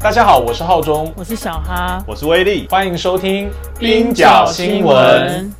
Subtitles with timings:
[0.00, 5.52] 大家好，我是浩中，我是小哈，我是威力，欢迎收听冰角新闻。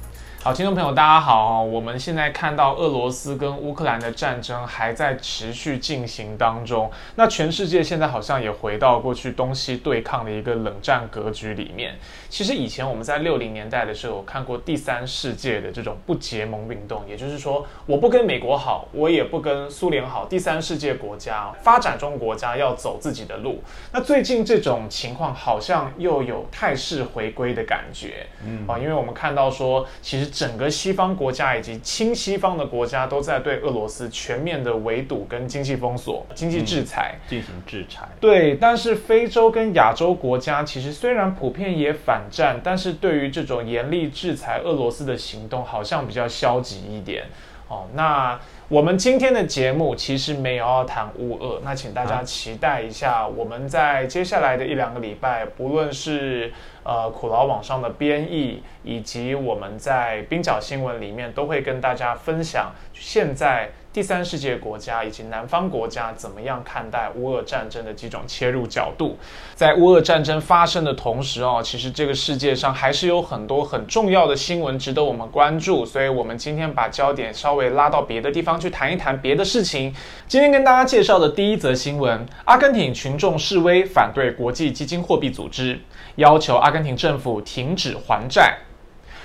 [0.49, 1.63] 好，听众朋友，大家好。
[1.63, 6.91] 我们现在看到俄罗斯跟乌克兰的战争还在持续进行当中。
[7.17, 11.97] 那全世界现在好像也回到过去东西对抗的一个冷战格局里面。
[12.31, 23.63] 其实以前我们在六零年代的时候看过第三世界的这种不结盟运动，也就是说，我不跟美国好，我也不跟苏联好，第三世界国家、发展中国家要走自己的路。
[23.93, 28.27] 那最近这种情况好像又有态势回归的感觉。
[28.43, 30.38] 嗯啊，因为我们看到说，其实。
[30.39, 38.09] 整个西方国家以及亲西方的国家都在对俄罗斯全面的围堵跟经济封锁、经济制裁进行制裁。
[38.21, 47.25] 对，但是非洲跟亚洲国家其实虽然普遍也反战，但是对于这种严厉制裁俄罗斯的行动，好像比较消极一点。
[47.67, 56.53] 哦，那我们今天的节目其实没有要谈乌俄，那请大家期待一下，我们在接下来的一两个礼拜，不论是。
[56.85, 63.69] 呃，苦劳网上的编译，以及我们在冰角新闻里面，都会跟大家分享现在
[63.99, 69.17] 第三世界国家以及南方国家怎么样看待乌俄战争的几种切入角度。
[69.57, 79.93] 在乌俄战争发生的同时哦，其实这个世界上还是有很多很重要的新闻值得我们关注，所以我们今天把焦点稍微拉到别的地方去谈一谈别的事情。
[80.29, 85.77] 今天跟大家介绍的第一则新闻：阿根廷群众示威反对国际基金货币组织。
[86.15, 88.59] 要求阿根廷政府停止还债。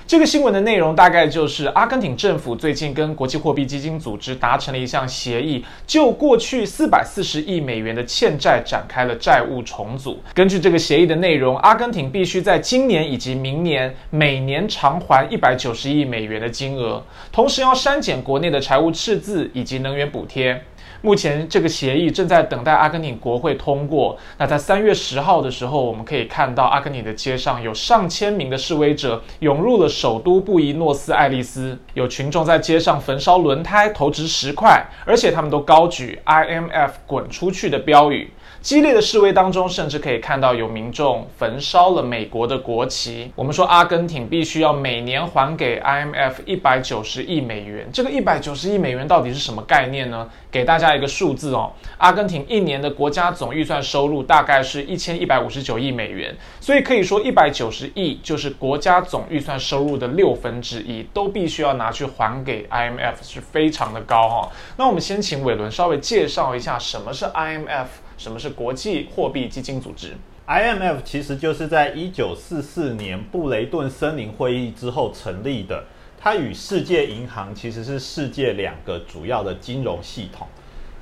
[0.06, 10.22] 这个新闻的内容大概就是，阿根廷政府最近跟国际货币基金组织达成了一项协议，就过去四百四十亿美元的欠债展开了债务重组。
[10.34, 17.02] 根据这个协议的内容，阿根廷必须在今年以及明年每年偿还一百九十亿美元的金额，
[17.32, 20.62] 同时要删减国内的财务赤字以及能源补贴。
[21.04, 24.18] 目前这个协议正在等待阿根廷国会通过。
[24.38, 38.32] 那在三月十号的时候，我们可以看到阿根廷的街上有上千名的示威者涌入了首都布宜诺斯艾利斯，有群众在街上焚烧轮胎、投掷石块，而且他们都高举 “IMF 滚出去”的标语。
[38.62, 43.30] 激烈的示威当中，甚至可以看到有民众焚烧了美国的国旗。
[43.36, 47.90] 我们说，阿根廷必须要每年还给 IMF 一百九十亿美元。
[47.92, 50.30] 这个一百九十亿美元到底是什么概念呢？
[50.50, 64.52] 给大家一个数字哦，阿根廷一年的国家总预算收入大概是一千一百五十九亿美元，所以可以说一百九十亿就是国家总预算收入的六分之一，都必须要拿去还给 IMF，是非常的高哈。
[64.78, 67.88] 那我们先请伟伦稍微介绍一下什么是 IMF。
[68.16, 70.16] 什么是国际货币基金组织
[70.48, 75.84] ？IMF 其实就是在一九四四年布雷顿森林会议之后成立的。
[76.18, 80.48] 它与世界银行其实是世界两个主要的金融系统。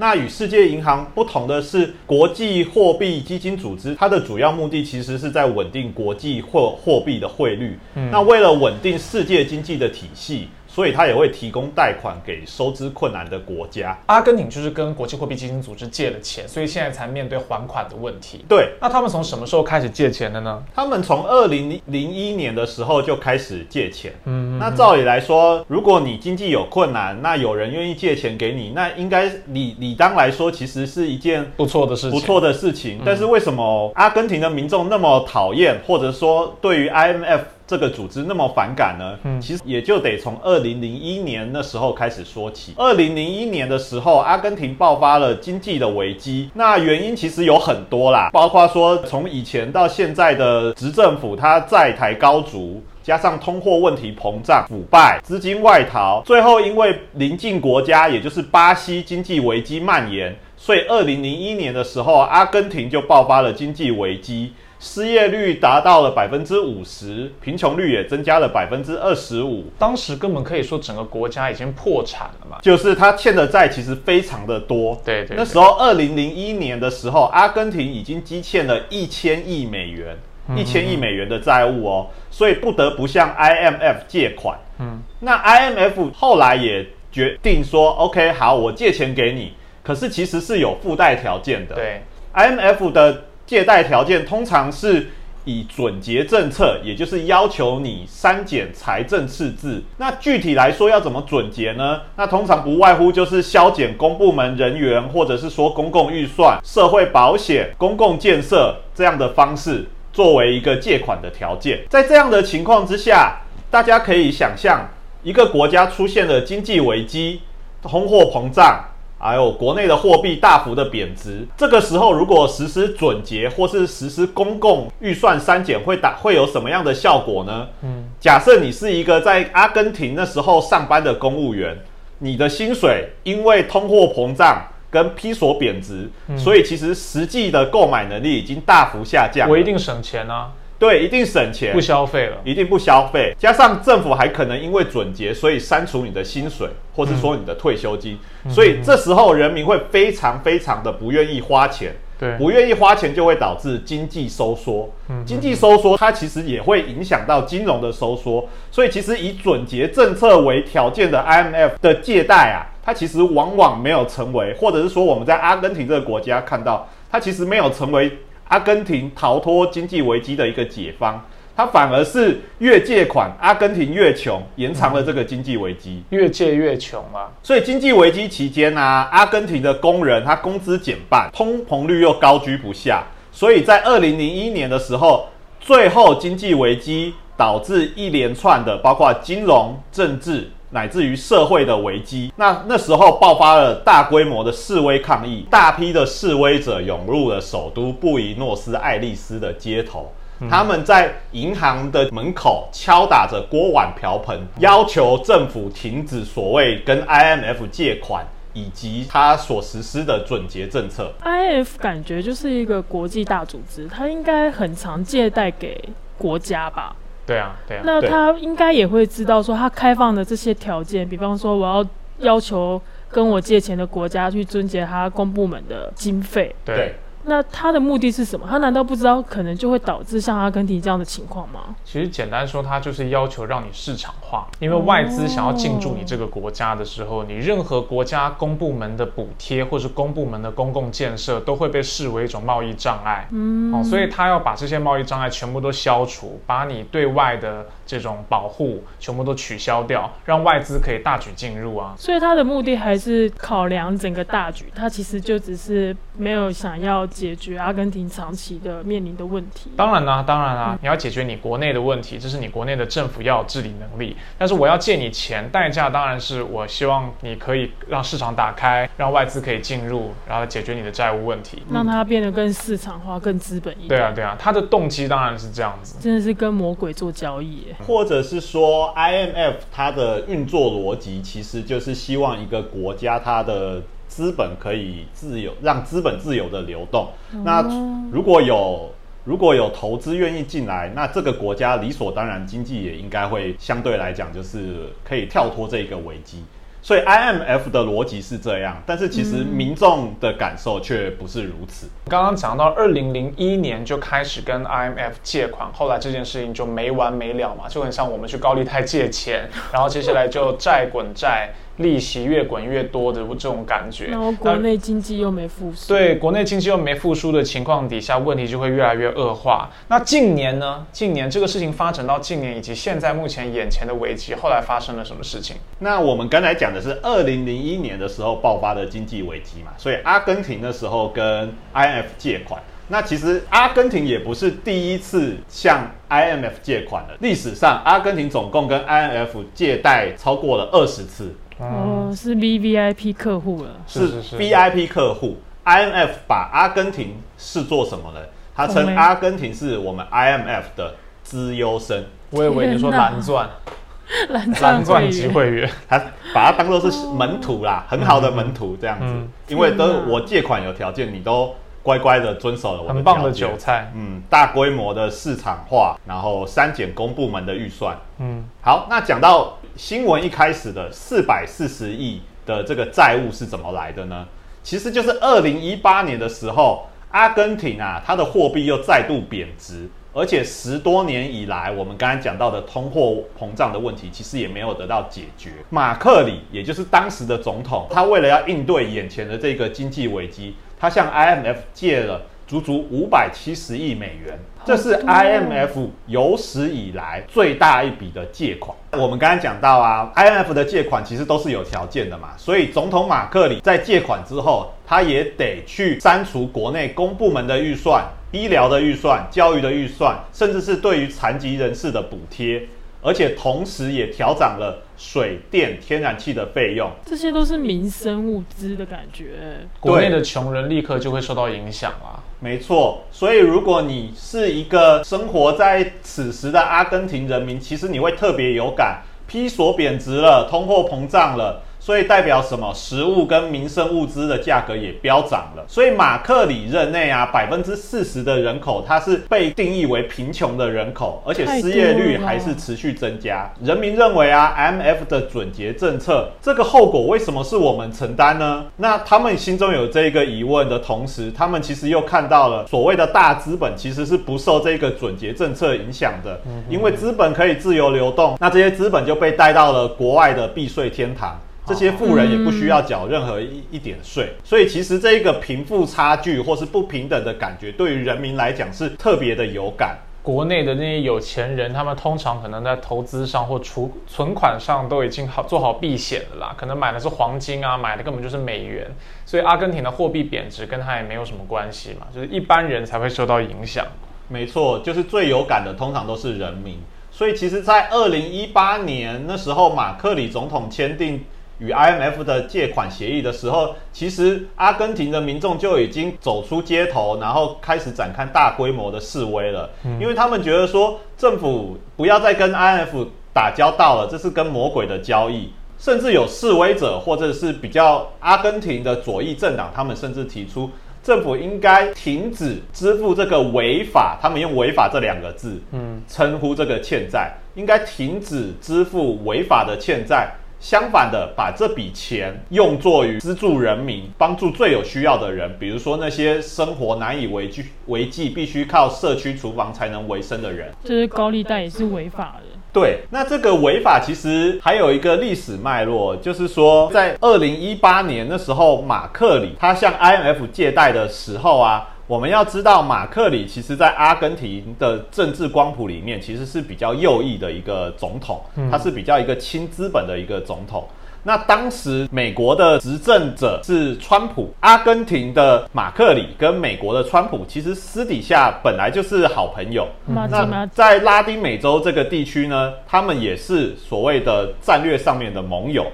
[0.02, 7.78] 那与世界银行不同的是，国际货币基金组织它的主要目的其实是在稳定国际货货币的汇率。
[8.12, 10.48] 那为了稳定世界经济的体系。
[10.74, 13.98] 所以，他也会提供贷款给收支困难的国家。
[14.06, 18.46] 阿根廷就是跟国际货币基金组织借了钱，所以现在才面对还款的问题。
[18.48, 20.64] 对，那他们从什么时候开始借钱的呢？
[20.74, 24.14] 他们从二零零一年的时候就开始借钱。
[24.24, 32.12] 嗯，那照理来说，如果你经济有困难，那有人愿意借钱给你，那应该理理当来说，其实是一件不错的事情。
[32.12, 33.02] 不错的事情。
[33.06, 37.42] 但是为什么阿根廷的民众那么讨厌，或者说对于 IMF？
[37.72, 39.18] 这个组织那么反感呢？
[39.24, 42.74] 嗯，其实也就得从二零零一年那时候开始说起。
[42.76, 46.50] 二零零一年的时候，阿根廷爆发了经济的危机。
[46.54, 64.52] 那原因其实有很多啦，包括说从以前到现在的执政府，它债台高筑，加上通货问题膨胀、腐败、资金外逃，最后因为邻近国家也就是巴西经济危机蔓延，所以二零零一年的时候，阿根廷就爆发了经济危机。
[64.84, 69.66] 失业率达到了百分之五十，贫穷率也增加了百分之二十五。
[69.78, 75.00] 当时根本可以说整个国家已经破产了嘛，就是他欠的债其实非常的多。
[75.06, 80.18] 对对，那时候二零零一年的时候，阿根廷已经积欠了一千亿美元，
[80.58, 84.58] 一千亿美元的债务哦，所以不得不向 IMF 借款。
[84.80, 91.76] 嗯，那 IMF 后来也决定说，OK，好，我借钱给你，可是其实是有附带条件的。
[91.76, 92.02] 对
[92.34, 93.26] ，IMF 的。
[93.52, 95.10] 借贷条件通常是
[95.44, 99.84] 以准结政策，也就是要求你删减财政赤字。
[99.98, 102.00] 那具体来说要怎么准结呢？
[102.16, 111.82] 那通常不外乎就是削减公部门人员，或者是说公共预算、社会保险、公共建设这样的方式作为一个借款的条件。
[111.90, 114.88] 在这样的情况之下，大家可以想象，
[115.24, 117.42] 一个国家出现了经济危机、
[117.82, 118.86] 通货膨胀。
[119.24, 127.68] 还有国内的货币大幅的贬值，这个时候如果实施准结或是实施公共预算删减，会打会有什么样的效果呢？
[127.84, 131.78] 嗯，假设你是一个在阿根廷那时候上班的公务员，
[132.18, 139.48] 你的薪水因为通货膨胀跟批索贬值，所以其实实际的购买能力已经大幅下降。
[139.48, 140.52] 我一定省钱啊。
[140.82, 143.36] 对，一定省钱，不消费了，一定不消费。
[143.38, 148.18] 加上政府还可能因为准结，所以删除你的薪水，或是说你的退休金。
[148.50, 151.94] 所以这时候人民会非常非常的不愿意花钱。
[152.20, 154.92] 对，不愿意花钱就会导致经济收缩。
[155.10, 158.50] 嗯，经济收缩它其实也会影响到金融的收缩。
[158.72, 168.12] 所以其实以准结政策为条件的 IMF 的借贷啊，它其实往往没有成为，或者是说我们在阿根廷这个国家看到，它其实没有成为。
[168.52, 171.18] 阿根廷逃脱经济危机的一个解方，
[171.56, 177.32] 它反而是越借款，阿根廷越穷，延长了这个经济危机，越借越穷啊！
[177.42, 185.30] 所以经济危机期间呢，阿根廷的工人他工资减半，通膨率又高居不下，所以在二零零一年的时候，
[185.62, 190.52] 最后经济危机导致一连串的包括金融、政治。
[190.72, 200.12] 乃至于社会的危机，那那时候爆发了大规模的示威抗议，大批的示威者涌入了首都布宜诺斯艾利斯的街头，
[200.50, 211.12] 他们在银行的门口敲打着锅碗瓢盆，要求政府停止所谓跟 IMF 借款以及他所实施的准结政策。
[211.24, 216.96] IMF 感觉就是一个国际大组织，它应该很常借贷给国家吧？
[217.26, 217.84] 对啊，对啊。
[217.86, 221.86] 那他应该也会知道，说他开放的这些条件，比方说我要
[222.20, 226.56] 要求跟我借钱的国家去遵结他公部门的经费。
[226.66, 226.96] 对。
[227.26, 228.48] 那他的目的是什么？
[228.50, 231.76] 他难道不知道可能就会导致像阿根廷这样的情况吗？
[231.84, 243.28] 其实简单说，他就是要求让你市场化，因为外资想要进驻你这个国家的时候，你任何国家公部门的补贴或是公部门的公共建设都会被视为一种贸易障碍。
[243.32, 251.94] 嗯，哦，所以他要把这些贸易障碍全部都消除，把你对外的这种保护全部都取消掉，让外资可以大举进入啊。
[251.98, 257.02] 所以他的目的还是考量整个大局，他其实就只是没有想要。
[257.12, 259.70] 解决阿根廷长期的面临的问题。
[259.76, 264.16] 当然啦，当然啦，你要解决你国内的问题，这是你国内的政府要有治理能力。
[264.38, 273.90] 但是我要借你钱，代价当然是我希望你可以让市场打开，让外资可以进入，然后解决你的债务问题，让它变得更市场化、更资本一点。
[273.90, 277.68] 对啊，对啊，他的动机当然是这样子，真的是跟魔鬼做交易。
[277.86, 283.82] 或者是说，IMF 它的运作逻辑其实就是希望一个国家它的。
[284.12, 287.08] 资本可以自由，让资本自由的流动。
[287.46, 287.66] 那
[288.12, 288.92] 如果有
[289.24, 296.44] 如果有投资愿意进来，那这个国家理所当然经济也应该会相对来讲就是可以跳脱这个危机。
[296.82, 301.88] 所以 IMF 的逻辑是这样，但是其实民众的感受却不是如此。
[302.10, 311.52] 刚刚讲到二零零一年就开始跟 IMF 借款，后来这件事情就没完没了嘛，就很像我们去高利贷借钱，然后接下来就债滚债。
[311.78, 319.70] 利息越滚越多的这种感觉，然后国内经济又没复苏，对，国内经济又没复苏的情况底下，问题就会越来越恶化。
[319.88, 320.86] 那近年呢？
[320.92, 325.56] 近年这个事情发展到近年以及现在目前眼前的危机，后来发生了什么事情？
[325.80, 332.62] 那我们刚才讲的是二零零一年的时候爆发的经济危机嘛，所以阿根廷的时候跟 IMF 借款。
[332.90, 341.34] 那其实阿根廷也不是第一次向 IMF 借款了，历史上阿根廷总共跟 IMF 借贷超过了二十次。
[341.62, 345.38] 哦，是 V V I P 客户了，是是 V I P 客户。
[345.64, 348.20] I M F 把阿根廷视作什么呢？
[348.56, 352.04] 他称阿根廷是我们 I M F 的资优生。
[352.32, 353.48] 我以为你说蓝钻，
[354.30, 356.00] 蓝钻级会员，他
[356.34, 359.14] 把它当做是门徒啦，很好的门徒这样子。
[359.48, 361.54] 因为都我借款有条件，你都
[361.84, 363.92] 乖乖的遵守了我的很棒的韭菜。
[363.94, 367.96] 嗯，大规模的市场化，然后删减公部门的预算。
[368.18, 369.60] 嗯，好，那讲到。
[369.82, 374.28] 新闻一开始的四百四十亿的这个债务是怎么来的呢？
[374.62, 385.50] 其实就是二零一八年的时候，阿根廷啊，它的货币又再度贬值，而且十多年以来，我们刚才讲到的通货膨胀的问题，其实也没有得到解决。
[385.72, 392.22] 马克里，也就是当时的总统，他为了要应对眼前的这个经济危机，他向 IMF 借了。
[392.48, 398.76] 足足五百七十亿美元，这是 IMF 有史以来最大一笔的借款。
[398.92, 412.68] 我们刚才讲到啊，IMF 的借款其实都是有条件的嘛，所以总统马克里在借款之后，他也得去删除国内公部门的预算、医疗的预算、教育的预算，甚至是对于残疾人士的补贴，
[413.02, 419.68] 而且同时也调涨了水电、天然气的费用，这些都是民生物资的感觉。
[419.80, 422.20] 国内的穷人立刻就会受到影响啦。
[422.44, 431.62] 没错，所以如果你是一个生活在此时的阿根廷人民，其实你会特别有感，披索贬值了，通货膨胀了。
[431.82, 432.72] 所以代表什么？
[432.76, 435.64] 食物跟民生物资的价格也飙涨了。
[435.68, 443.52] 所以马克里任内啊，百分之四十的人口，它是被定义为贫穷的人口，而且失业率还是持续增加。
[443.64, 448.64] 人民认为啊，M.F 的准结政策，这个后果为什么是我们承担呢？
[448.78, 461.36] 那他们心中有这个疑问的同时，他们其实又看到了所谓的大资本其实是不受这个准结政策影响的，因为资本可以自由流动，那这些资本就被带到了国外的避税天堂。
[461.72, 469.98] 这些富人也不需要缴任何一一点税，所以其实这一个贫富差距或是不平等的感觉，对于人民来讲是特别的有感。
[470.22, 478.86] 国内的那些有钱人，他们通常可能在投资上或储存款上都已经好做好避险了啦，可能买的是黄金啊，买的根本就是美元，
[479.26, 483.86] 所以阿根廷的货币贬值跟他也没有什么关系嘛，就是一般人才会受到影响。
[484.28, 486.78] 没错，就是最有感的通常都是人民。
[487.12, 491.24] 所以其实，在二零一八年那时候，马克里总统签订。
[491.62, 499.70] 与 IMF 的借款协议的时候，其实阿根廷的民众就已经走出街头，然后开始展开大规模的示威了。
[500.00, 505.54] 因为他们觉得说，政府不要再跟 IMF 打交道了，这是跟魔鬼的交易。
[505.78, 510.70] 甚至有示威者或者是比较阿根廷的左翼政党，他们甚至提出，
[511.04, 520.32] 政府应该停止支付这个违法，他们用违法这两个字，嗯，称呼这个欠债，应该停止支付违法的欠债。
[520.62, 530.72] 相反的，把这笔钱用作于资助人民，帮助最有需要的人，比如说那些生活难以为继、为继，必须靠社区厨房才能维生的人。
[530.84, 532.60] 这是高利贷也是违法的。
[532.72, 541.88] 对，那这个违法其实还有一个历史脉络，就是说在二零一八年那时候，马克里他向 IMF 借贷的时候啊。
[542.12, 550.86] 我们要知道，马克里其实在阿根廷的政治光谱里面，其实是比较右翼的一个总统，他是比较一个亲资本的一个总统。
[551.24, 559.88] 那当时美国的执政者是川普，阿根廷的马克里跟美国的川普其实私底下本来就是好朋友。
[560.06, 565.88] 那在拉丁美洲这个地区呢，他们也是所谓的战略上面的盟友。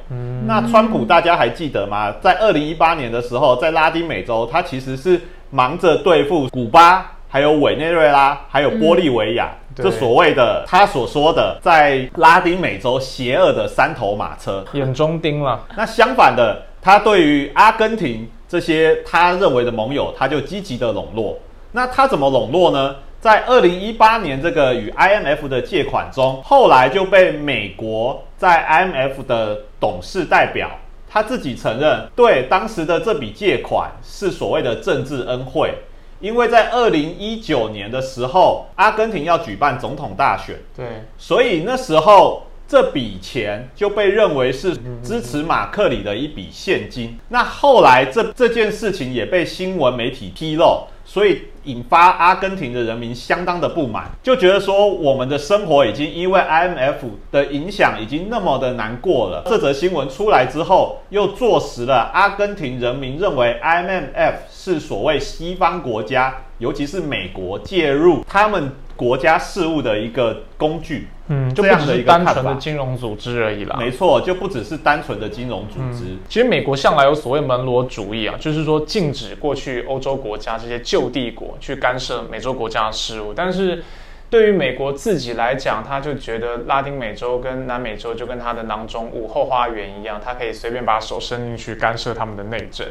[0.47, 2.11] 那川普大家还记得吗？
[2.23, 5.21] 在二零一八年的时候，在拉丁美洲，他其实是。
[5.49, 15.63] 忙着对付古巴，还有委内瑞拉，还有玻利维亚，这所谓的他所说的在拉丁美洲邪恶的三头马车，眼中钉了。
[15.75, 21.37] 那相反的，他对于阿根廷这些他认为的盟友，他就积极的笼络。
[21.71, 22.95] 那他怎么笼络呢？
[23.19, 30.69] 在二零一八年这个与 IMF 的借款中，后来就被美国在 IMF 的董事代表。
[31.09, 35.73] 他自己承认，对当时的这笔借款是所谓的政治恩惠，
[36.19, 40.85] 因为在二零一九年的时候，阿根廷要举办总统大选，对，
[41.17, 47.17] 所以那时候这笔钱就被认为是支持马克里的一笔现金。
[47.29, 50.87] 那后来这这件事情也被新闻媒体披露。
[51.09, 56.95] 所以引发阿根廷的人民相当的不满，就觉得说我们的生活已经因为 IMF
[57.31, 59.43] 的影响已经那么的难过了。
[59.45, 68.73] 这则新闻出来之后，又坐实了阿根廷人民认为 IMF 是所谓西方国家，尤其是美国介入他们。
[68.97, 73.75] 国家事务的一个工具，嗯，就不只是单纯的金融组织而已啦。
[73.77, 76.05] 没错，就不只是单纯的金融组织。
[76.29, 83.33] 其实美国向来有所谓门罗主义啊，就是说禁止过去欧洲国家这些旧帝国去干涉美洲国家的事务。
[83.33, 83.83] 但是
[84.29, 92.87] 对于美国自己来讲，他就觉得拉丁美洲跟南美洲就跟他的囊中物、后花园一样，他可以随便把手伸进去干涉他们的内政。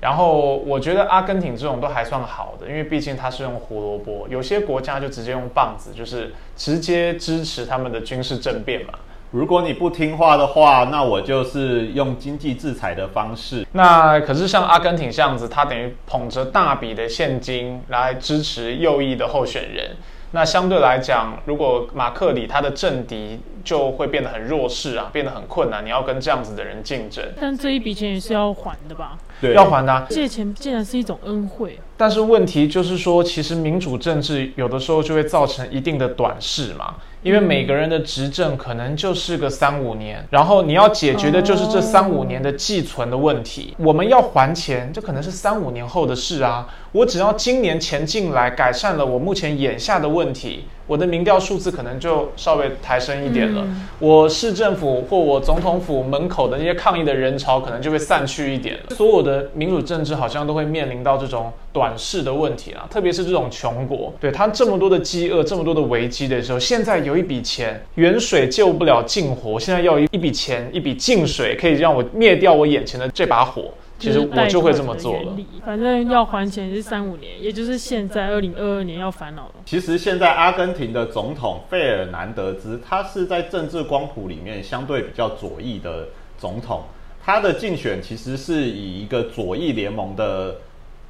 [0.00, 8.92] 然后我觉得阿根廷这种都还算好的，因为毕竟它是用胡萝卜，有些国家就直接用棒子，就是直接支持他们的军事政变嘛。
[9.30, 13.66] 如果你不听话的话，那我就是用经济制裁的方式。
[13.72, 19.96] 那可是像阿根廷这样子，他等于捧着大笔的现金来支持右翼的候选人。
[20.32, 25.84] 那相对来讲，如果马克里他的政敌就会变得很弱势啊，变得很困难。
[25.84, 29.16] 你要跟这样子的人竞争，但这一笔钱也是要还的吧？
[29.40, 30.06] 对，要还的。
[30.10, 36.96] 借钱竟然是一种恩惠，但是问题就是说，其实民主政治有的时候就会造成一定的短视嘛。
[37.22, 43.74] 因为每个人的执政可能就是个三五年，然后你要解决的就是这三五年的寄存的问题。
[43.78, 46.68] 我们要还钱，这可能是三五年后的事啊。
[46.92, 53.62] 我只要今年钱进来，改善了我目前眼下的问题，我的民调数字可能就稍微抬升一点了。
[53.64, 58.94] 嗯我市政府或我总统府门口的那些抗议的人潮可能就会散去一点了。
[58.94, 73.64] 所有的民主政治好像都会面临到这种短视的问题啊，特别是这种穷国，对他这么多的饥饿、这么多的危机的时候，现在有一笔钱，远水救不了近火，现在要一一笔钱、一笔净水，可以让我灭掉我眼前的这把火。
[73.98, 75.36] 其实我就会这么做了。
[75.66, 79.54] 反正要还钱是三五年，也就是现在二零二二年要烦恼了。
[79.66, 86.06] 其实现在阿根廷的总统费尔南德兹，他是在政治光谱里面相对比较左翼的
[86.38, 86.84] 总统，
[87.24, 90.56] 他的竞选其实是以一个左翼联盟的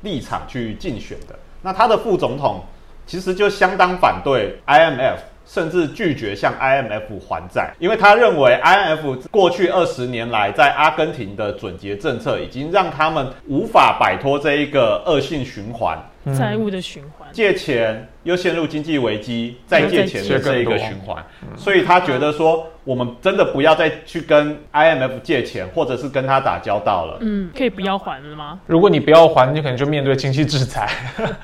[0.01, 1.39] 立场去竞选的。
[1.61, 2.63] 那他的副总统
[3.07, 5.19] 其实就相当反对 IMF。
[5.49, 15.99] 甚至拒绝向 IMF 还债，因为他认为 IMF 过去二十年来在阿根廷的准结政策已经让他们无法摆脱这一个恶性循环，
[16.39, 21.25] 债务的循环，借钱又陷入经济危机，再借钱的这一个循环，
[21.57, 27.17] 所以他觉得说，我们真的不要再去跟 IMF 借钱，或者是跟他打交道了。
[27.23, 28.61] 嗯，可以不要还了吗？
[28.67, 30.91] 如果你不要还，你可能就面对经济制裁。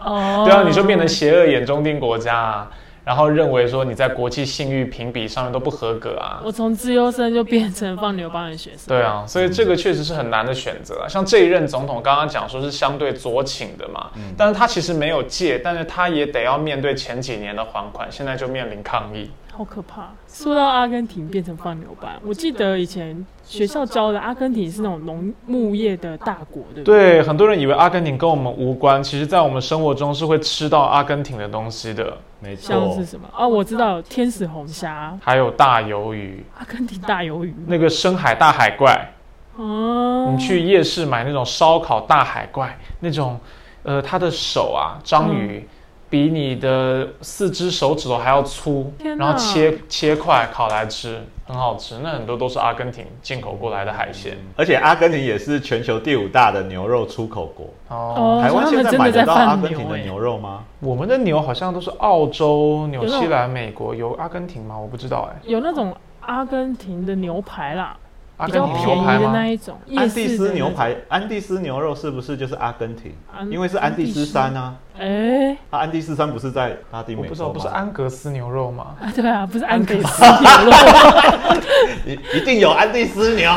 [0.05, 2.71] 哦， 对啊，你就变成邪恶眼中钉国家啊。
[3.05, 6.41] 然后认为说你在国际信誉评比上面都不合格啊！
[6.43, 8.89] 我从自优生就变成放牛班的学生。
[8.89, 11.09] 对啊，所以这个确实是很难的选择啊。
[11.09, 19.31] 像这一任总统刚刚讲说是相对左倾的嘛，嗯、但是他其实没有借，但是他也得要面对前几年的还款，现在就面临抗议。
[19.57, 20.11] 好可怕！
[20.27, 27.13] 说到阿根廷变成放牛班，我记得以前学校教的阿根廷是那种农牧业的大国，对不对？
[27.21, 32.17] 对，很多人以为阿根廷跟我们无关，其实在我们生活中是会吃到阿根廷的东西的。
[32.45, 33.27] 没错，像是什么？
[33.37, 33.49] 哦？
[33.49, 39.11] 我知道天使红虾，还有大鱿鱼，阿根廷大鱿鱼，那个深海大海怪。
[39.57, 43.41] 哦，你去夜市买那种烧烤大海怪，那种，
[43.83, 45.65] 呃，它的手啊，章鱼。
[45.67, 45.69] 嗯。
[46.11, 51.99] 比你的四只手指头还要粗，然后切切块烤来吃，很好吃。
[52.03, 57.67] 那很多都是阿根廷进口过来的海鲜，而且阿根廷也是全球第五大的牛肉出口国。
[57.89, 60.65] 哦，台湾现在买得到阿根廷的牛肉吗？
[60.81, 64.79] 我们的牛好像都是澳洲、纽西兰、美国，有阿根廷吗？
[64.79, 65.41] 我不知道哎。
[65.45, 67.97] 有那种阿根廷的牛排啦。
[68.37, 73.13] 比较便宜的那一种，安第斯牛排、安第斯牛肉是不是就是阿根廷？
[73.49, 74.75] 因为是安第斯山啊。
[74.99, 78.97] 哎，啊，安第斯山不是在拉丁美洲不是安格斯牛肉吗？
[79.01, 80.73] 啊，对啊，不是安格斯牛肉，
[82.07, 83.51] 一一定有安第斯牛。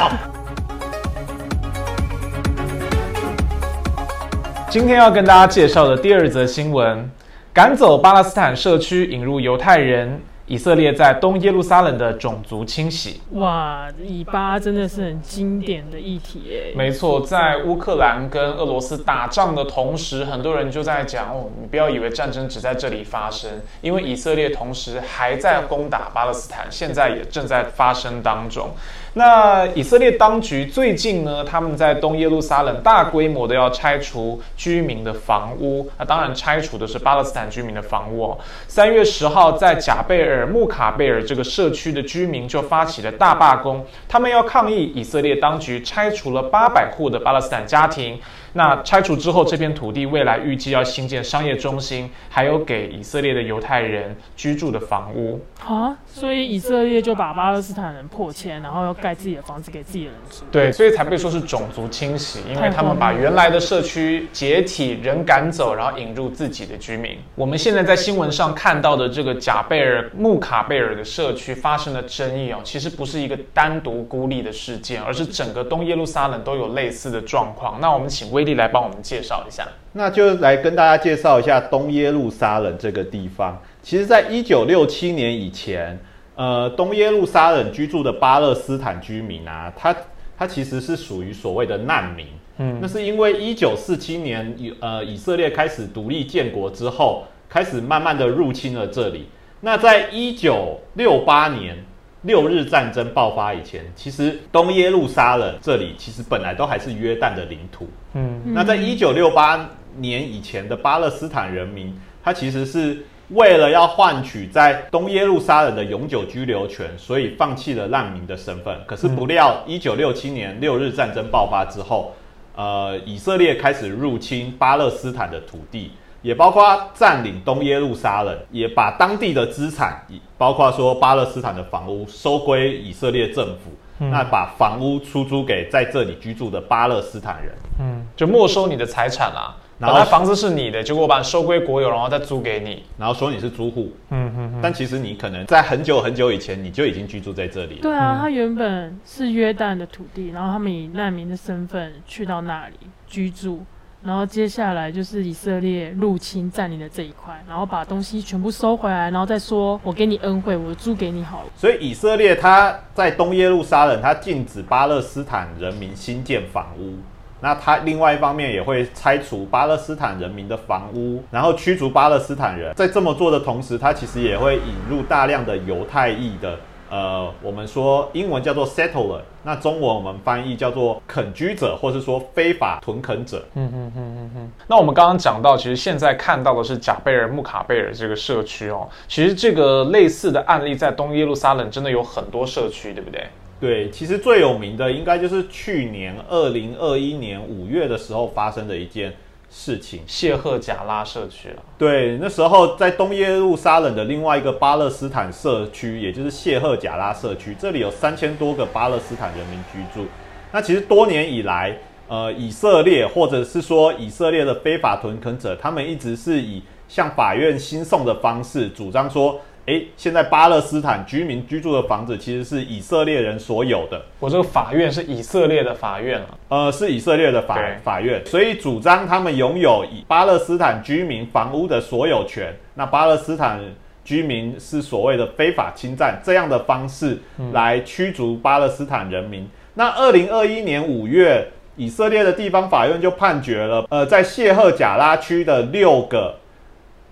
[4.69, 7.09] 今天要跟大家介绍的第二则新闻：
[7.51, 10.21] 赶走巴勒斯坦社区，引入犹太人。
[10.47, 16.73] 以色列在东耶路撒冷的种族清洗，哇，以巴真的是很经典的议题诶。
[16.73, 28.69] 没错，在乌克兰跟俄罗斯打仗的同时，很多人就在讲哦，你不要以为战争只在这里发生，因为以色列同时还在攻打巴勒斯坦，现在也正在发生当中。
[29.17, 38.37] 那以色列当局最近呢，他们在东耶路撒冷大规模的要拆除居民的房屋，那当然拆除的是巴勒斯坦居民的房屋哦。
[38.67, 48.19] 三月十号，在贾贝尔穆卡贝尔这个社区的居民就发起了大罢工，他们要抗议以色列当局拆除了八百户的巴勒斯坦家庭。
[48.53, 55.39] 那拆除之后，这片土地未来预计要新建商业中心，还有给以色列的犹太人居住的房屋。
[55.63, 60.43] 啊，所以以色列就把巴勒斯坦人迫迁，然后要自己的房子给自己的人住。
[60.51, 67.17] 对，所以才被说是种族清洗，因为他们把原来的社区解体，人赶走，然后引入自己的居民。
[67.35, 77.79] 我们现在在新闻上看到的这个贾贝尔穆卡贝尔的社区发生的争议哦，其实不是一个单独孤立的事件，而是整个东耶路撒冷都有类似的状况。
[77.79, 79.67] 那我们请威利来帮我们介绍一下。
[79.93, 83.59] 那就来跟大家介绍一下东耶路撒冷这个地方。
[83.81, 85.97] 其实，在一九六七年以前，
[86.37, 89.95] 呃，东耶路撒冷居住的巴勒斯坦居民啊，他
[90.37, 92.27] 他其实是属于所谓的难民。
[92.59, 99.27] 嗯，那是因为一九四七年以呃以色列开始独立建国之后，开始慢慢的入侵了这里。
[99.61, 101.75] 那在一九六八年
[102.21, 107.89] 六日战争爆发以前，其实东耶路撒冷这里其实本来都还是约旦的领土。
[108.13, 113.03] 嗯，那在一九六八年以前的巴勒斯坦人民，他其实是。
[113.29, 118.77] 为了要换取在东耶路撒冷的永久居留权，所以放弃了难民的身份。
[118.85, 122.13] 可是不料，一九六七年六日战争爆发之后，
[122.55, 130.01] 呃，以色列开始入侵巴勒斯坦的土地，也包括占领东耶路撒冷，也把当地的资产，
[130.37, 133.71] 包括说巴勒斯坦的房屋收归以色列政府。
[133.99, 139.55] 那把房屋出租给在这里居住的巴勒斯坦人，嗯，就没收你的财产啦。
[139.79, 143.91] 然后房子是你的，结果我把你收归国有，然后再租给你，然后说你是租户。
[144.09, 147.75] 嗯嗯但其实你可能在很久很久以前你就已经居住在这里。
[147.75, 153.63] 对啊，他原本是约旦的土地，然后他们以难民的身份去到那里居住，
[154.01, 161.49] 然后接下来就是以色列入侵占领了这一块，然后把东西全部收回来，然后再说我给你恩惠，我租给你好了。
[161.55, 166.95] 所以以色列他在东耶路撒冷，他禁止巴勒斯坦人民新建房屋。
[167.39, 172.73] 那他另外一方面也会拆除巴勒斯坦人民的房屋，然后驱逐巴勒斯坦人。
[172.75, 176.57] 在这么做的同时，他其实也会引入大量的犹太裔的，
[176.89, 183.45] 呃，我们说英文叫做 settler，那中文我们翻译叫做垦居者，或是说非法屯垦者。
[183.53, 184.51] 嗯嗯嗯嗯嗯。
[184.67, 193.27] 那我们刚刚讲到，其实现在看到的是贾贝尔穆卡贝尔这个社区哦，其实这个类似的案例在东耶路撒冷真的有很多社区，对不对？
[193.59, 199.11] 对，其实最有名的应该就是去年二零二一年五月的时候发生的一件
[199.49, 201.63] 事情——谢赫贾拉社区了。
[201.75, 210.05] 对，那时候在东耶路撒冷的另外一个巴勒斯坦社区，也就是谢赫贾拉社区，这里有三千多个巴勒斯坦人民居住。
[210.51, 211.75] 那其实多年以来，
[212.07, 219.41] 呃，以色列或者是说以色列的非法屯垦者，他们一直是以向法院新送的方式主张说。
[219.67, 224.01] 哎，现在巴勒斯坦居民居住的房子其实是以色列人所有的。
[224.17, 232.55] 我这个法院是以色列的法院啊，呃，是以色列的法法院，所以主张他们拥有以巴勒斯坦居民房屋的所有权。
[232.75, 233.59] 那巴勒斯坦
[234.05, 237.17] 居民是所谓的非法侵占，这样的方式
[237.51, 239.45] 来驱逐巴勒斯坦人民。
[239.73, 246.33] 那二零二一年五月，以色列的地方法院就判决了，呃，在谢赫贾拉区的六个。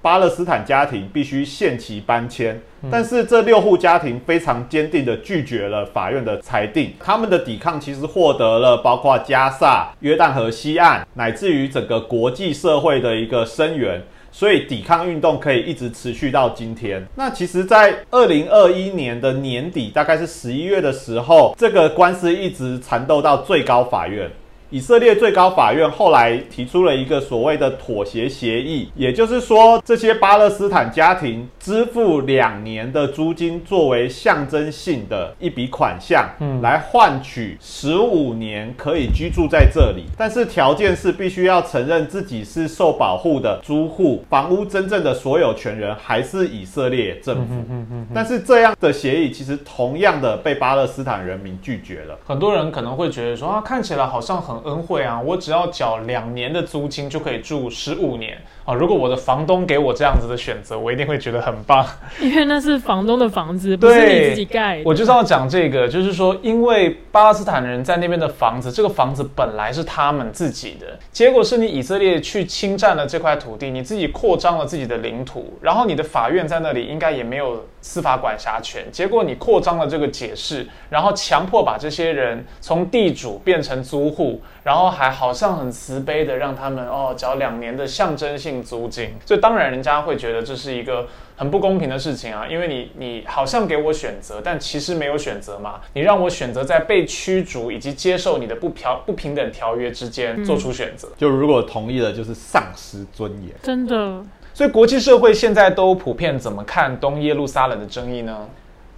[0.06, 6.94] 巴勒斯坦家庭必须限期搬迁，但是这六户家庭非常坚定地拒绝了法院的裁定。
[7.00, 14.00] 他们的抵抗其实获得了包括加萨、约旦河西岸，乃至于整个国际社会的一个声援，
[14.32, 17.04] 所以抵抗运动可以一直持续到今天。
[17.16, 24.30] 那其实，在二零二一年的年底，大概是十一月的时候，这个官司一直缠斗到最高法院。
[24.72, 40.06] 以色列最高法院后来提出了一个所谓的妥协协议，也就是说，这些巴勒斯坦家庭支付两年的租金作为象征性的一笔款项，嗯，来换取十五年可以居住在这里。
[40.18, 47.54] 但是条件是必须要承认自己是受保护的租户，房屋真正的所有权人还是以色列政府。
[47.70, 52.18] 嗯嗯但是这样的协议其实同样的被巴勒斯坦人民拒绝了。
[52.26, 54.55] 很多人可能会觉得说啊，看起来好像很。
[54.64, 55.20] 恩惠啊！
[55.20, 58.74] 我只要缴两年的租金就可以住十五年啊！
[58.74, 61.86] 如果我的房东给我这样子的选择，我一定会觉得很棒。
[62.22, 64.82] 因为那是房东的房子， 不是你自己盖。
[64.86, 84.42] 我就是要讲这个，就是说，因为巴勒斯坦人在那边的房子，这个房子本来是他们自己的，结果是你以色列去侵占了这块土地，你自己扩张了自己的领土，然后你的法院在那里应该也没有司法管辖权，结果你扩张了这个解释，然后强迫把这些人从地主变成租户。
[84.64, 104.24] 然后还好像很慈悲的让他们哦缴两年的象征性租金，所以当然人家会觉得这是一个很不公平的事情啊，因为你你好像给我选择，但其实没有选择嘛，你让我选择在被驱逐以及接受你的不条不平等条约之间做出选择，就如果同意了就是丧失尊严，真的。
[104.54, 108.48] 所以国际社会现在都普遍怎么看东耶路撒冷的争议呢？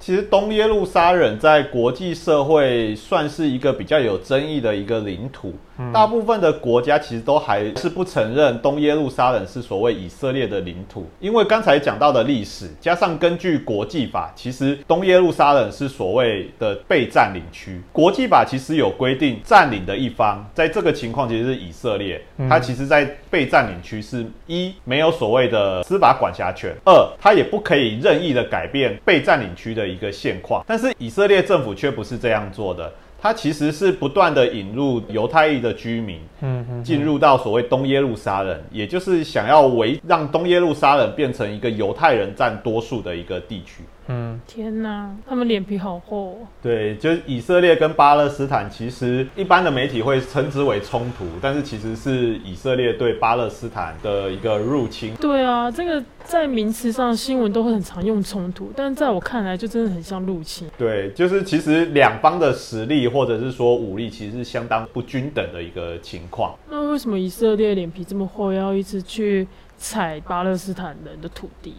[0.08, 5.54] 其实东耶路撒冷在国际社会算是一个比较有争议的一个领土。
[5.94, 17.80] 大部分的国家其实都还是不承认东耶路撒冷是所谓以色列的领土，因为刚才讲到的历史，加上根据国际法，其实东耶路撒冷是所谓的被占领区。
[17.92, 30.64] 国际法其实有规定，占领的一方在这个情况其实是以色列，它其实，在被占领区是一没有所谓的司法管辖权，二它也不可以任意的改变被占领区的一个现况。
[30.66, 32.90] 但是以色列政府却不是这样做的。
[33.20, 43.82] 它其实是不断的引入犹太裔的居民，嗯，进入到所谓东耶路撒冷，也就是想要为让东耶路撒冷变成一个犹太人占多数的一个地区。
[44.10, 46.40] 嗯，天哪，他们脸皮好厚。
[46.62, 55.14] 对，就是以色列跟巴勒斯坦，其实一般的媒体会称之为冲突，但是其实是以色列对巴勒斯坦的一个入侵。
[55.16, 60.70] 对啊，这个在名词上新闻都会很常用冲突，但在我看来就真的很像入侵。
[60.78, 66.56] 对，就是其实两方的实力或者是说武力其实是相当不均等的一个情况。
[66.70, 69.46] 那为什么以色列脸皮这么厚，要一直去
[69.78, 71.76] 踩巴勒斯坦人的土地？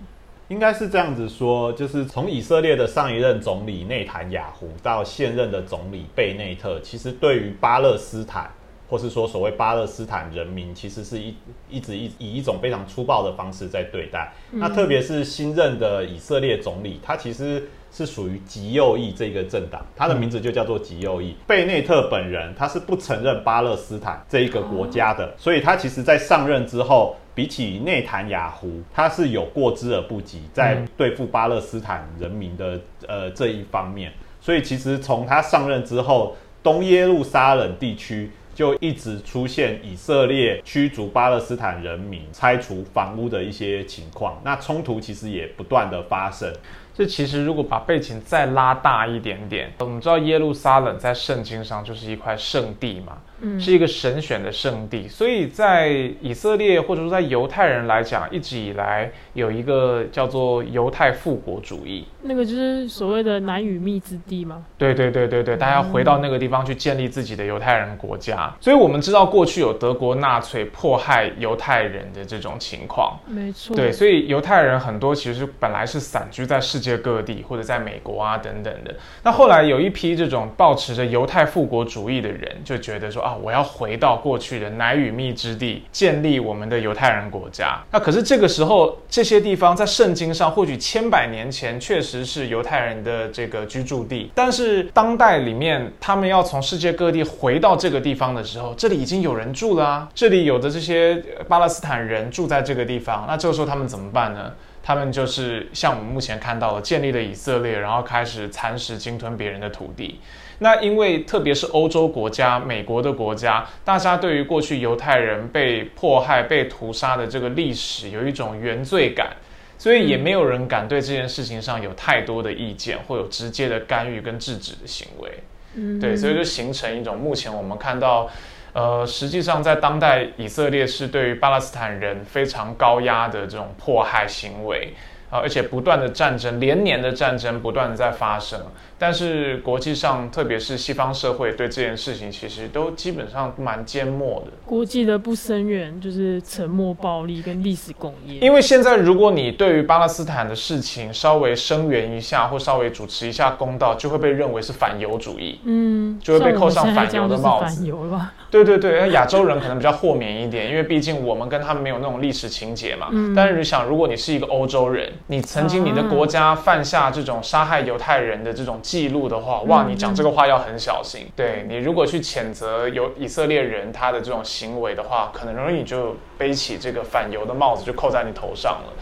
[0.48, 8.50] 应该是这样子说，就是从以色列的上一任总理内塔雅胡到现任的总理贝内特，其实对于巴勒斯坦
[8.88, 11.34] 或是说所谓巴勒斯坦人民，其实是一
[11.68, 14.32] 一直以以一种非常粗暴的方式在对待。
[14.50, 21.37] 那特别是新任的以色列总理，他其实是属于极右翼这个政党，他的名字就叫做极右翼。
[21.46, 34.12] 贝内特本人他是不承认巴勒斯坦这一个国家的，所以他其实在上任之后，比起内塔雅胡，他是有过之而不及，在对付巴勒斯坦人民的呃这一方面。
[34.40, 44.40] 所以其实从他上任之后，东耶路撒冷地区就一直出现以色列驱逐巴勒斯坦人民、拆除房屋的一些情况。
[44.42, 46.53] 那冲突其实也不断的发生。
[46.92, 53.16] 这其实如果把背景再拉大一点点，我们知道耶路撒冷在圣经上就是一块圣地嘛。
[53.61, 55.88] 是一个神选的圣地，所以在
[56.20, 64.64] 以色列或者说在犹太人来讲，一直以来有一个叫做犹太复国主义，那个就是所谓的难与密之地嘛？
[64.77, 68.53] 对对对对对，大家回到那个地方去建立自己的犹太人国家。
[68.61, 73.77] 所以我们知道过去有德国纳粹迫害犹太人的这种情况，没错。
[73.77, 78.92] 对，所以犹太人很多其实本来是散居在世界各地或者在美国啊等等的。
[79.22, 83.27] 那后来有一批这种抱持着犹太复国主义的人，就觉得说。
[83.28, 83.36] 啊！
[83.42, 87.78] 我要回到过去的奶与蜜之地，建立我们的犹太人国家。
[87.90, 100.08] 那可是这个时候，这些地方在圣经上或许千百年前确实是犹太人的这个居住地，但是当代里面，他们要从世界各地回到这个地方的时候，这里已经有人住了啊！
[100.14, 104.52] 这里有的这些巴勒斯坦人住在这个地方，那这个时候他们怎么办呢？
[104.82, 110.18] 他们就是像我们目前看到的，建立了以色列，然后开始蚕食、鲸吞别人的土地。
[110.60, 119.36] 那因为特别是欧洲国家、美国的国家，大家对于过去犹太人被迫害、被屠杀的这个历史有一种原罪感，
[119.78, 125.30] 所以也没有人敢对这件事情上有太多的意见，或有直接的干预跟制止的行为。
[125.74, 128.28] 嗯，对，所以就形成一种目前我们看到，
[128.72, 134.92] 呃，实际上在当代以色列是对于巴勒斯坦人非常高压的这种迫害行为。
[135.30, 138.58] 啊，而且不断的战争，连年的战争不断的在发生，
[138.98, 144.52] 但是国际上，特别是西方社会对这件事情其实都基本上蛮缄默的。
[144.64, 148.38] 国际的不声援就是沉默暴力跟历史共业。
[148.40, 157.76] 因为现在如果你对于巴勒斯坦的事情稍微声援一下，或稍微主持一下公道，就会被认为是反犹主义，嗯，就会被扣上反犹的帽子。
[157.76, 158.32] 反犹吧？
[158.50, 163.08] 对对对，亚洲人可能比较豁免一点，因为毕竟我们跟他们没有那种历史情节嘛。
[163.12, 163.34] 嗯。
[163.34, 165.12] 但是你想，如果你是一个欧洲人。
[165.26, 171.26] 你曾经你的国家犯下这种杀害犹太人的这种记录的话，哇，你讲这个话要很小心。
[171.37, 178.92] 对你如果去谴责有以色列人他的这种行为的话，可能容易就背起这个反犹的帽子就扣在你头上了。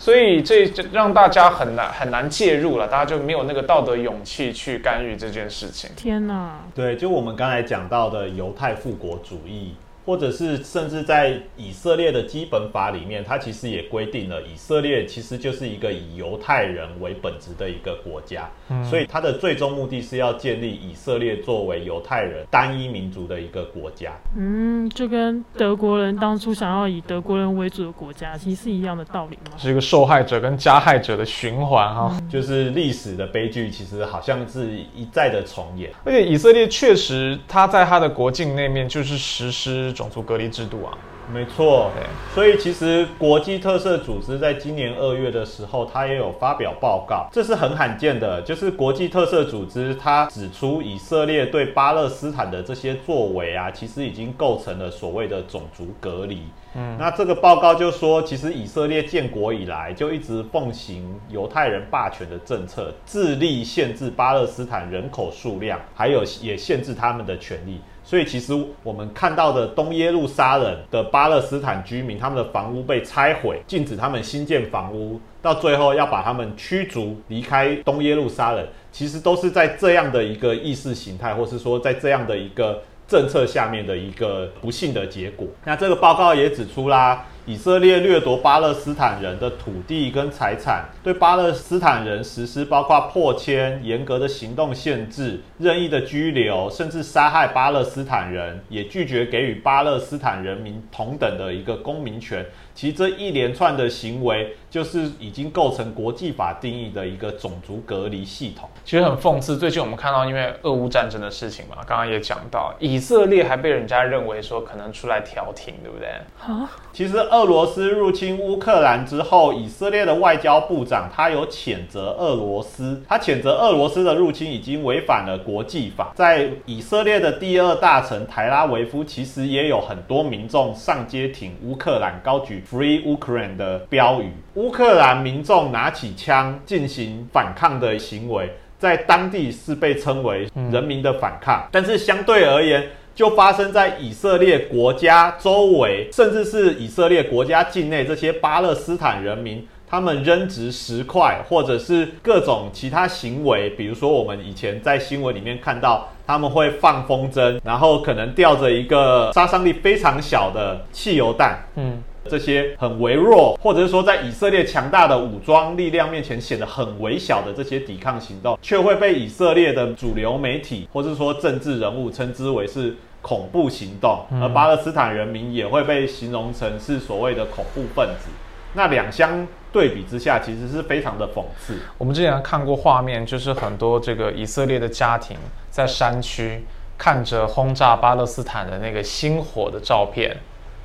[0.00, 5.90] 所以这让大家很难很难介入了，大家就没有那个道德勇气去干预这件事情。
[5.94, 6.58] 天哪！
[6.74, 9.74] 对，就我们刚才讲到的犹太复国主义。
[10.04, 18.48] 或者是甚至在以色列的基本法里面，它其实也规定了，以色列其实就是一个以犹太人为本质的一个国家，
[18.88, 24.12] 所以它的最终目的是要建立以色列作为犹太人单一民族的一个国家。
[24.36, 29.56] 嗯，就跟德国人当初想要以德国人为主的国家，其实是一样的道理吗？
[29.58, 35.90] 是一个受害者跟加害者的循环哈，就是历史的悲剧，其实好像是一再的重演。
[36.04, 39.89] 而且以色列确实，他在他的国境那面就是实施。
[39.92, 40.96] 种族隔离制度啊，
[41.32, 41.90] 没错。
[42.34, 48.42] 所以其实国际特色组织在今年二月的时候，它也有发表报告，这是很罕见的。
[48.42, 56.42] 就是国际特色组织它指出，以色列对巴勒斯坦的这些作为啊，其实已经构成了所谓的种族隔离。
[56.74, 67.80] 嗯，那这个报告就说，其实以色列建国以来就一直奉行犹太人霸权的政策，致力限制巴勒斯坦人口数量，还有也限制他们的权利。
[68.10, 85.46] 所以，其实我们看到的东耶路撒冷的巴勒斯坦居民，他们的房屋被拆毁，禁止他们新建房屋，到最后要把他们驱逐离开东耶路撒冷，其实都是在这样的一个意识形态，或是说在这样的一个政策下面的一个不幸的结果。
[85.64, 87.24] 那这个报告也指出啦。
[87.50, 102.46] 以色列掠夺巴勒斯坦人的土地跟财产，对巴勒斯坦人实施包括破迁、严格的行动限制、任意的拘留，甚至杀害巴勒斯坦人，也拒绝给予巴勒斯坦人民同等的一个公民权。
[102.74, 108.68] 其实这一连串的行为，就是已经构成国际法定义的一个种族隔离系统。
[108.84, 116.08] 其实很讽刺，最近我们看到因为俄乌战争的事情嘛，刚刚也讲到，以色列还被人家认为说可能出来调停，对不对？
[116.40, 126.12] 啊，其实俄俄罗斯入侵乌克兰之后，以色列的外交部长他有谴责俄罗斯，他谴责俄罗斯的入侵已经违反了国际法。
[126.14, 134.30] 在以色列的第二大城台拉维夫，其实也有很多民众上街挺乌克兰，高举 “Free Ukraine” 的标语。
[134.54, 162.02] 乌克兰民众拿起枪进行反抗的行为，在当地是被称为人民的反抗，但是相对而言，就发生在以色列国家周围，甚至是以色列国家境内这些巴勒斯坦人民，他们扔掷石块，或者是各种其他行为，比如说我们以前在新闻里面看到，他们会放风筝，然后可能吊着一个杀伤力非常小的汽油弹，嗯。
[162.28, 178.28] 这些很微弱，或者是说在以色列强大的武装力量面前显得很微小的这些抵抗行动，却会被以色列的主流媒体或者说政治人物称之为是恐怖行动，而巴勒斯坦人民也会被形容成是所谓的恐怖分子。
[178.74, 181.76] 那两相对比之下，其实是非常的讽刺。
[181.98, 185.36] 我们之前看过画面，就是很多这个以色列的家庭
[185.70, 186.64] 在山区
[186.96, 190.36] 看着轰炸巴勒斯坦的那个星火的照片。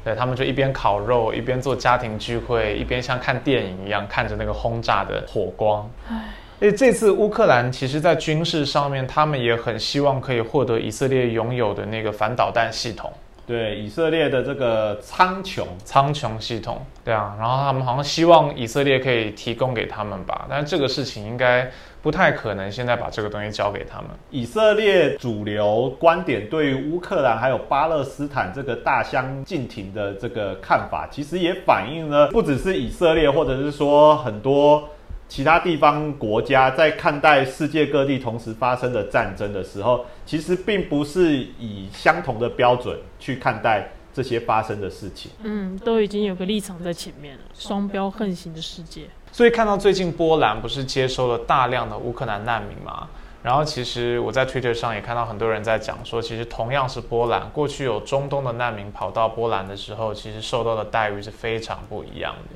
[0.06, 5.89] 对他们就一边烤肉，一边做家庭聚会，一边像看电影一样看着那个轰炸的火光。
[6.08, 13.12] 唉，因为这次乌克兰其实，在军事上面，他们也很希望可以获得以色列拥有的那个反导弹系统。
[13.45, 21.69] 对以色列的这个苍穹苍穹系统，对啊，然后他们好像希望以色列可以提供给他们吧，但是这个事情应该
[22.01, 24.10] 不太可能，现在把这个东西交给他们。
[24.31, 34.89] 以色列主流观点对于乌克兰还有巴勒斯坦这个大相径庭的这个看法，其实也反映了不只是以色列，或者是说很多。
[35.27, 45.31] 其他地方国家在看待世界各地同时发生的战争的时候，其实并不是以相同的标准去看待这些发生的事情。
[45.43, 49.07] 嗯，都已经有个立场在前面了，双标横行的世界。
[49.31, 53.09] 所以看到最近波兰不是接收了大量的乌克兰难民吗？
[53.43, 62.55] 然后其实我在 Twitter 上也看到很多人在讲说，其实同样是波兰，过去有中东的难民跑到波兰的时候，其实受到的待遇是非常不一样的。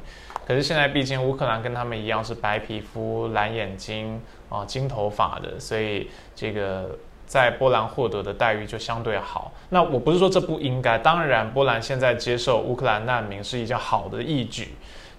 [0.49, 6.89] 可是现在，毕竟乌克兰跟他们一样是白皮肤、蓝眼睛啊、金头发的，所以这个
[7.27, 9.51] 在波兰获得的待遇就相对好。
[9.69, 14.69] 那我不是说这不应该，当然波兰现在接受乌克兰难民是一件好的义举。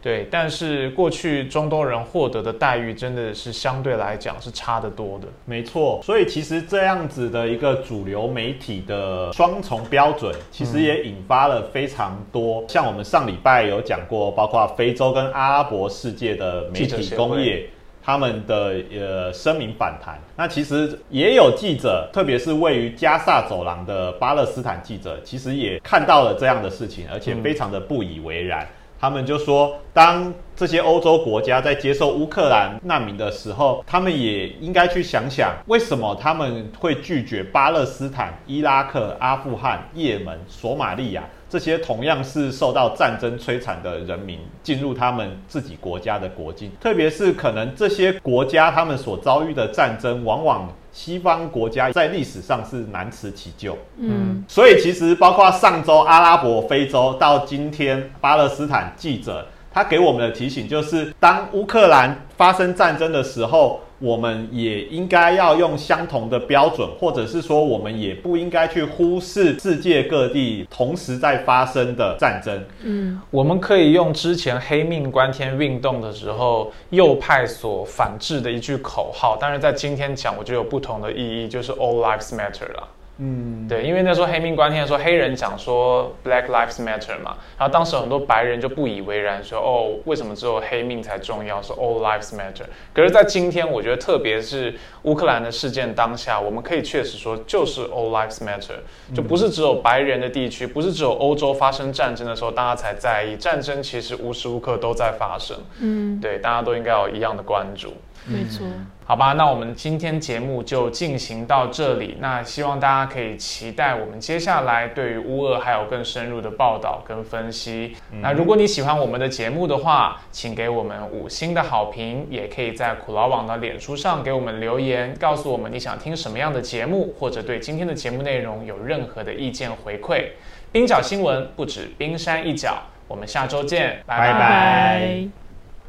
[0.02, 5.26] 对，但是过去中东人获得的待遇真的是相对来讲是差得多的。
[5.44, 12.64] 没错，所以其实这样子的一个主流媒体的双重标准，其实也引发了非常多。
[12.66, 17.68] 像我们上礼拜有讲过，包括非洲跟阿拉伯世界的媒体工业，
[18.02, 20.18] 他们的呃声明反弹。
[20.34, 28.66] 那其实也有记者，特别是位于加萨走廊的巴勒斯坦记者，其实也看到了这样的事情，而且非常的不以为然。
[29.00, 46.70] 他们就说，当这些欧洲国家在接受乌克兰难民的时候，他们也应该去想想，为什么他们会拒绝巴勒斯坦、伊拉克、阿富汗、也门、索马利亚这些同样是受到战争摧残的人民进入他们自己国家的国境？
[46.80, 50.72] 特别是可能这些国家他们所遭遇的战争，往往。
[50.92, 63.80] 西方国家在历史上是难辞其咎，嗯，所以其实包括上周阿拉伯、非洲到今天巴勒斯坦记者，他给我们的提醒就是，当乌克兰发生战争的时候。
[64.00, 72.64] 我们也应该要用相同的标准，或者是说，我们也不应该去忽视世界各地同时在发生的战争。
[72.82, 82.88] 嗯，我们可以用之前黑命关天运动的时候右派所反制的一句口号，但是在今天讲，我觉得有不同的意义，就是 All lives matter 了。
[83.22, 91.60] 嗯，对，因为那时候黑命关天的时候，黑人讲说 Black Lives Matter 嘛，然后当时很多白人就不以为然，说哦，为什么只有黑命才重要？
[91.60, 92.64] 说 All Lives Matter。
[92.94, 98.78] 可是，在今天，我觉得特别是乌克兰的事件当下，我们可以确实说，就是 All Lives Matter，
[99.14, 105.54] 就不是只有白人的地区，不是只有欧洲发生战争的时候大家才在意，战争其实无时无刻都在发生。
[105.80, 107.92] 嗯，对，大家都应该有一样的关注。
[108.30, 108.66] 没错，
[109.04, 112.16] 好吧，那我们今天节目就进行到这里。
[112.20, 117.96] 那希望大家可以期待我们接下来对于乌俄还有更深入的报道跟分析。
[118.22, 130.26] 那如果你喜欢我们的节目的话，请给我们五星的好评，也可以在苦劳网的脸书上给我们留言，告诉我们你想听什么样的节目，或者对今天的节目内容有任何的意见回馈。
[130.70, 135.49] 冰角新闻不止冰山一角，我们下周见，拜拜。